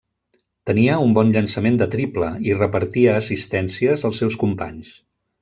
Tenia 0.69 0.95
un 1.07 1.11
bon 1.17 1.33
llançament 1.35 1.77
de 1.81 1.87
triple 1.97 2.31
i 2.47 2.57
repartia 2.57 3.13
assistències 3.19 4.07
als 4.11 4.25
seus 4.25 4.41
companys. 4.47 4.93